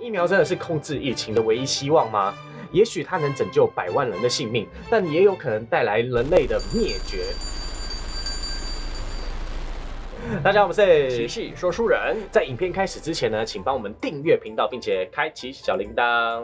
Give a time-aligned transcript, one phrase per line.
[0.00, 2.34] 疫苗真的是控制疫情的唯一希望吗？
[2.72, 7.18] 也许它能拯救百万人的性命，但也有可能带来人类的灭绝。
[10.42, 12.16] 大家好，我们是奇戏说书人。
[12.30, 16.42] 在影片开始之前呢，请帮我们订阅频道，并且开启小铃铛。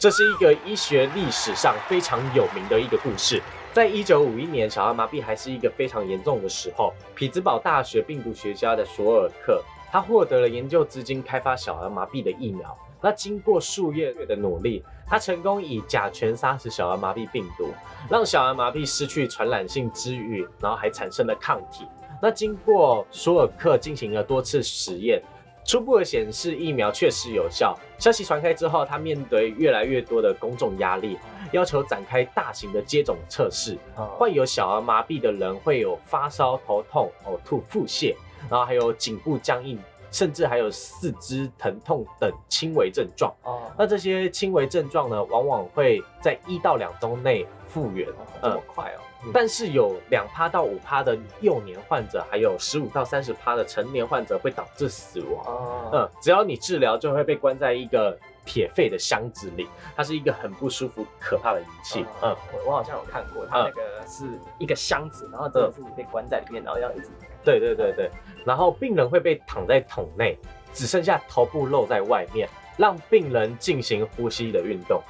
[0.00, 3.40] 这是一个医学历史上非常有名的一个故事。
[3.72, 9.62] 在一九五一年，小儿麻痹还是一个非常严重的时候，匹兹堡大学病毒学家的索尔克，
[9.96, 12.76] 他获得了研究资金，开发小儿麻痹的疫苗。
[13.00, 17.70] 那经过数月月的努力，他成功以甲醛杀死小儿麻痹病毒，
[18.10, 21.86] 让小儿麻痹失去传染性之余，然后还产生了抗体。
[22.20, 25.22] 那经过索尔克进行了多次实验，
[25.64, 27.74] 初步的显示疫苗确实有效。
[27.98, 31.16] 消息传开之后，他面对越来越多的公众压力，
[31.52, 33.78] 要求展开大型的接种测试。
[33.94, 38.14] 患有小儿麻痹的人会有发烧、头痛、呕吐、腹泻，
[38.50, 39.78] 然后还有颈部僵硬，
[40.10, 43.34] 甚至还有四肢疼痛等轻微症状。
[43.42, 48.08] 哦，那这些轻微症状呢，往往会在一到两周内复原。
[48.42, 49.00] 这么快哦？
[49.32, 55.44] 但是有两趴到五趴的幼年患者，还有十五到三十趴的成年患者会导致死亡。
[55.46, 62.04] 哦嗯，只要你治疗，就会被关在一个铁肺的箱子里，它是一个很不舒服、可怕的仪器。
[62.22, 64.24] 嗯，我我好像有看过，它那个是
[64.58, 67.08] 一个箱子，然后真的是被关在里面，然后要一直。
[67.44, 68.10] 对对对对，
[68.44, 70.38] 然后病人会被躺在桶内，
[70.72, 75.00] 只剩下头部露在外面，让病人进行呼吸的运动。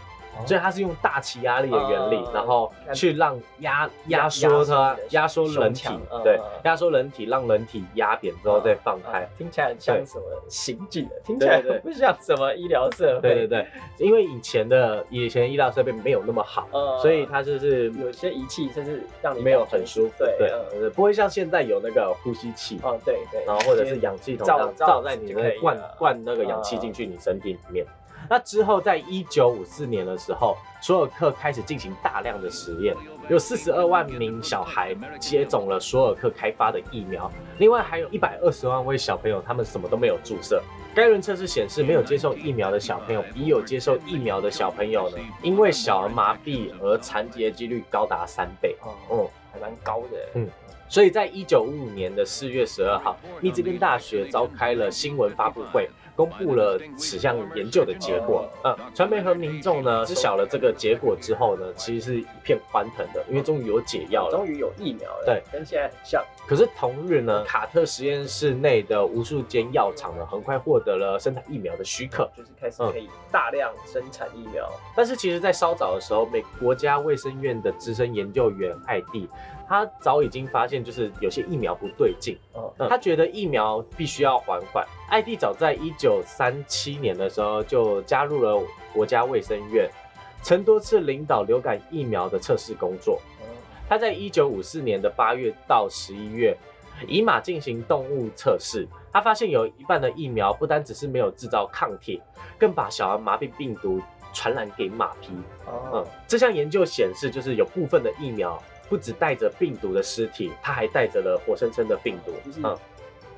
[0.45, 5.89] 所以它是用大气压力的原理，然后去让压压缩它，压缩人体，
[6.25, 9.29] 对，压缩人体，让人体压扁之后再放开。
[9.39, 13.35] 听起来很像什么刑具的，听起来不像什么医疗设备。
[13.35, 13.67] 对对对，
[13.99, 16.67] 因为以前的以前医疗设备没有那么好，
[17.01, 20.15] 所以它就是有些仪器甚至让你没有很舒服。
[20.19, 22.79] 对，不会像现在有那个呼吸器。
[22.83, 23.45] 哦，对对。
[23.47, 27.87] 然后或者是氧气筒罩罩在你的灌灌那个氧气进去你身体里面。
[28.29, 32.95] 那之后，在一九五四年的时候，索尔克开始进行大量的实验，
[33.29, 40.63] 有四十二万名小孩接种了索尔克开发的疫苗，另外还有一百二十万位小朋友，他们什么都没有注射。
[40.95, 48.75] 该轮测试显示，没有接受疫苗的小朋友比有接受疫苗的小朋友呢，因为小儿麻痹而残疾的几率高达三倍。
[49.11, 50.19] 哦，还蛮高的。
[50.37, 50.49] 嗯，
[50.89, 55.87] 所以在一九五五年的四月十二号，密歇根大学召开了新闻发布会。
[56.17, 66.25] 公布了此项研究的结果，嗯，传媒和民众呢知晓了这个结果之后呢，其实是一片欢腾的，因为终于有解药了，终于有疫苗了，对，跟现在很像。
[66.49, 74.71] 可是同日呢，卡特实验室内的无数间药厂呢，很快获得了生产疫苗的许可，就是开始可以大量生产疫苗。
[74.95, 79.29] 但是其实，在稍早的时候，美国家卫生院的资深研究员艾蒂，
[79.69, 84.87] 他早已经发现，就是有些疫苗不对劲，嗯，他觉得疫苗必须要缓缓。
[85.09, 88.63] 艾蒂早在一九三七年的时候就加入了
[88.93, 89.91] 国家卫生院，
[90.43, 93.21] 曾多次领导流感疫苗的测试工作。
[93.89, 96.57] 他在一九五四年的八月到十一月，
[97.07, 102.21] 以马进行动物测试，他发现有一半的疫苗不单只是没有制造抗体，
[102.59, 104.01] 更把小儿麻痹病毒
[104.33, 105.31] 传染给马匹。
[105.93, 112.33] 嗯，这项研究显示，就是有部分的疫苗不止带着病毒的尸体，它还带着了活生生的病毒。
[112.63, 112.77] 嗯。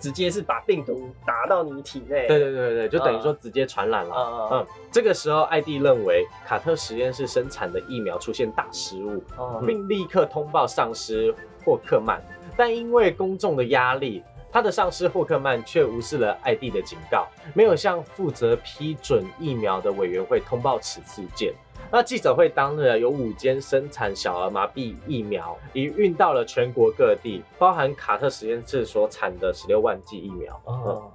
[0.01, 4.49] 直接是把病毒打到你体内，对对对对，就等于说直接传染了。
[4.53, 9.21] 嗯，这个时候艾蒂认为卡特实验室生产的疫苗出现大失误，
[9.67, 12.23] 并立刻通报上司霍克曼。
[12.57, 14.23] 但因为公众的压力，
[14.53, 21.53] 他的上司霍克曼却无视了艾蒂的警告，没有向负责批准疫苗的委员会通报此事件。
[21.91, 30.61] 那记者会当日有五间生产小儿麻痹疫苗已运到了全国各地，包含卡特实验室所产的十六万剂疫苗。
[30.67, 31.11] 哦，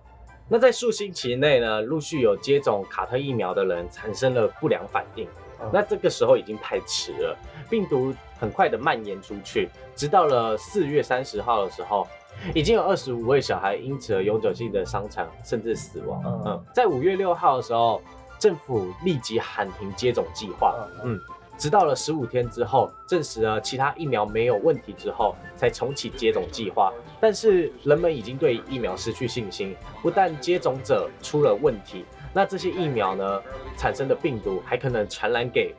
[0.50, 5.28] 那在数星期内呢，陆续有接种卡特疫苗的人产生了不良反应。
[5.72, 7.38] 那这个时候已经太迟了，
[7.70, 12.08] 病毒很快的蔓延出去，直到了四月三十号的时候，
[12.56, 16.22] 已经有二十五位小孩因此而永久性的伤残甚至死亡。
[16.48, 18.02] 嗯，在五月六号的时候。
[18.44, 20.76] 政府立即喊停接种计划，
[21.06, 21.18] 嗯，
[21.58, 26.92] 直到了十五天之后，证实了其他疫苗没有问题之后，才重启接种计划。
[27.22, 32.04] 但是人们已经对疫苗失去信心，不但接种者出了问题，
[32.34, 33.42] 那这些疫苗呢
[33.78, 35.74] 产生的病毒还可能传染给。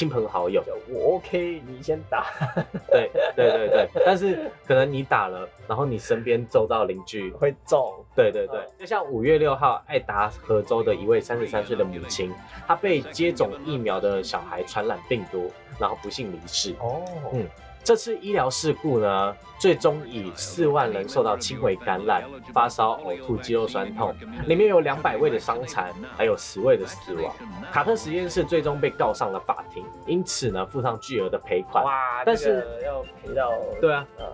[0.00, 2.24] 亲朋好友，我 OK，你先打。
[2.90, 8.02] 对对对对， 但是可能你打了，然后你身边周遭邻居会中。
[8.16, 12.32] 对对对，就像五月六号，爱达荷州的一位三十三岁的母亲，
[12.66, 16.74] 她被接种疫苗的小孩传染病毒，然后不幸离世。
[16.80, 17.02] 哦，
[17.34, 17.46] 嗯，
[17.82, 22.22] 这次医疗事故呢，最终以四万人受到轻微感染、
[22.52, 24.14] 发烧、呕吐、肌肉酸痛，
[24.46, 27.34] 里面有两百位的伤残，还有十位的死亡。
[27.72, 31.84] 卡特实验室最终被告上了法庭，因此呢，付上巨额的赔款。
[31.84, 33.50] 哇，但是要赔到
[33.80, 34.24] 对啊，呃，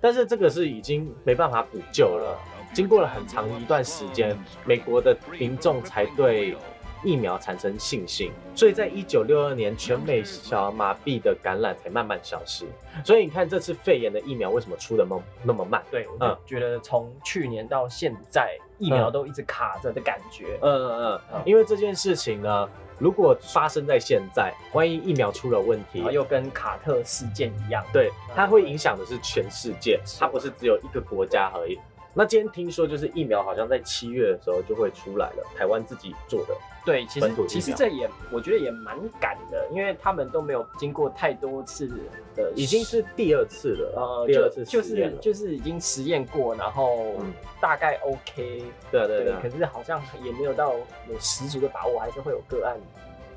[0.00, 2.36] 但是这个是已经没办法补救了。
[2.74, 6.56] 经过了很长一段时间，美国的民众才对。
[7.02, 12.66] 疫苗产生信心，所以在一九六二年，全美小儿麻痹的感染才慢慢消失。
[13.04, 15.82] 所以你看，这次肺炎的疫苗为什么出的那么那么慢？
[15.90, 20.58] 对，我就，觉得从去年到现在，疫苗都一直卡着的感觉。
[20.62, 22.68] 嗯嗯嗯，因为这件事情呢，
[22.98, 31.78] 如果发生在现在，万一疫苗出了问题，又跟卡特事件一样，对，它会影响的是全世界，它不是只有一个国家而已。
[32.18, 36.56] 那今天听说，就是疫苗好像在七月的时候就会出来了，台湾自己做的。
[36.82, 41.86] 对，其实其实这也我觉得也蛮赶的，因为他们都没有经过太多次
[42.34, 43.92] 的，已经是第二次了。
[43.96, 47.16] 呃，第二次就是就是已经实验过，然后
[47.60, 48.64] 大概 OK。
[48.90, 49.34] 对对对。
[49.42, 50.72] 可是好像也没有到
[51.10, 52.78] 有十足的把握，还是会有个案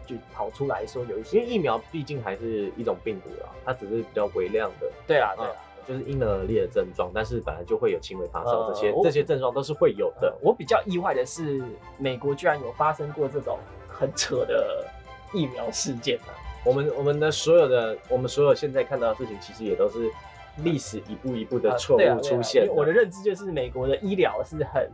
[0.08, 1.40] 就跑出来说有一些。
[1.40, 4.90] 因为疫苗毕竟还是一种病毒啊，它只是比较微量的。
[5.06, 5.52] 对啊，对啊。
[5.90, 10.32] 就是因人而异的症状，但是本来就会有轻微发烧，这些这些症状都是会有的。
[10.40, 11.64] 我比较意外的是，
[11.98, 13.58] 美国居然有发生过这种
[13.88, 14.86] 很扯的
[15.34, 16.20] 疫苗事件
[16.64, 20.12] 我们我们的所有的我们所有现在看到的事情，其实也都是
[20.58, 22.68] 历史一步一步的错误出现。
[22.70, 24.88] 我的认知就是美国的医疗是很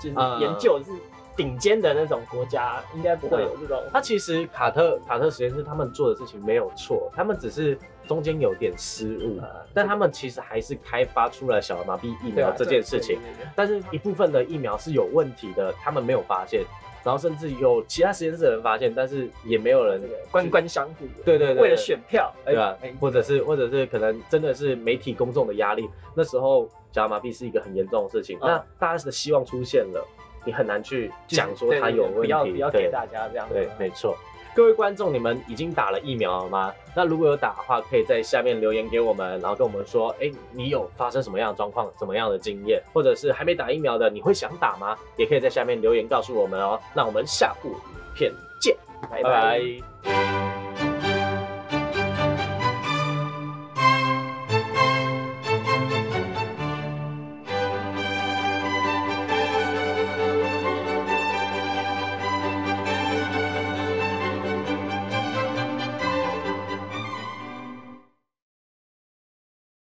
[0.00, 0.90] 就是研究是。
[1.36, 3.82] 顶尖的那种国家应该不会有这种。
[3.92, 9.40] 他其实卡特卡特实验室他们做的事情没有错，他们只是中间有点失误，
[9.72, 13.18] 但他们其实还是开发出了小儿麻痹疫苗这件事情。
[13.56, 16.62] 但是一部分的疫苗是有问题的，他们没有发现，
[17.02, 21.06] 然后甚至有其他实验室的人发现，但是也没有人官官相护。
[21.24, 22.76] 对对对，为了选票，对吧？
[23.00, 30.06] 或者是或者是可能真的是媒体公众的压力，那时候小儿麻痹是一个很严重的事情，那大家的希望出现了。
[30.44, 33.46] 你很难去讲说它有问题，不要给大家这样。
[33.50, 34.16] 对，没错。
[34.54, 36.74] 各位观众，你们已经打了疫苗了吗？
[36.94, 44.94] 那如果有打的话，可以在下面留言给我们，然后跟我们说，哎，你有发生什么样的状况，怎么样的经验，或者是还没打疫苗的，你会想打吗？
[45.16, 46.78] 也可以在下面留言告诉我们哦。
[46.94, 47.76] 那我们下部影
[48.14, 48.76] 片见，
[49.10, 50.21] 拜拜。